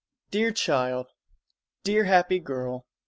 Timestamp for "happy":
2.05-2.39